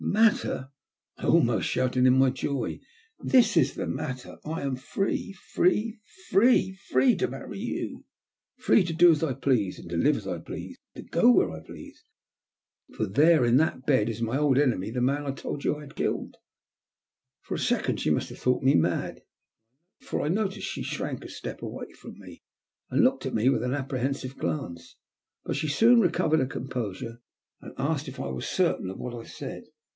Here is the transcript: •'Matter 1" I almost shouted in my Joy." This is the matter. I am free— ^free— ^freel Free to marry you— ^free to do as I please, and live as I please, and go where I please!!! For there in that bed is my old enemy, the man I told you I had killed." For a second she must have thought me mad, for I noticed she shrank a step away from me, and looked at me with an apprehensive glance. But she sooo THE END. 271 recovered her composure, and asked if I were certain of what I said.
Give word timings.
•'Matter 0.03 0.69
1" 1.17 1.25
I 1.25 1.29
almost 1.29 1.69
shouted 1.69 2.07
in 2.07 2.13
my 2.17 2.31
Joy." 2.31 2.79
This 3.33 3.55
is 3.55 3.75
the 3.75 3.85
matter. 3.87 4.39
I 4.43 4.63
am 4.63 4.75
free— 4.75 5.37
^free— 5.55 5.99
^freel 6.33 6.75
Free 6.75 7.15
to 7.17 7.27
marry 7.27 7.59
you— 7.59 8.05
^free 8.65 8.85
to 8.87 8.93
do 8.93 9.11
as 9.11 9.23
I 9.23 9.33
please, 9.35 9.77
and 9.77 9.91
live 9.91 10.17
as 10.17 10.27
I 10.27 10.39
please, 10.39 10.75
and 10.95 11.09
go 11.11 11.31
where 11.31 11.51
I 11.51 11.61
please!!! 11.61 12.03
For 12.95 13.05
there 13.05 13.45
in 13.45 13.57
that 13.57 13.85
bed 13.85 14.09
is 14.09 14.23
my 14.23 14.37
old 14.37 14.57
enemy, 14.57 14.89
the 14.89 15.01
man 15.01 15.23
I 15.23 15.31
told 15.31 15.63
you 15.63 15.77
I 15.77 15.81
had 15.81 15.95
killed." 15.95 16.35
For 17.43 17.53
a 17.53 17.59
second 17.59 18.01
she 18.01 18.09
must 18.09 18.29
have 18.29 18.39
thought 18.39 18.63
me 18.63 18.73
mad, 18.73 19.21
for 19.99 20.21
I 20.23 20.29
noticed 20.29 20.67
she 20.67 20.81
shrank 20.83 21.23
a 21.23 21.29
step 21.29 21.61
away 21.61 21.93
from 21.93 22.17
me, 22.17 22.41
and 22.89 23.03
looked 23.03 23.27
at 23.27 23.35
me 23.35 23.49
with 23.49 23.63
an 23.63 23.75
apprehensive 23.75 24.35
glance. 24.35 24.97
But 25.45 25.55
she 25.55 25.67
sooo 25.67 25.95
THE 25.95 26.03
END. 26.07 26.11
271 26.11 26.11
recovered 26.11 26.39
her 26.39 26.59
composure, 26.59 27.21
and 27.61 27.73
asked 27.77 28.07
if 28.07 28.19
I 28.19 28.27
were 28.29 28.41
certain 28.41 28.89
of 28.89 28.97
what 28.97 29.13
I 29.13 29.25
said. 29.29 29.65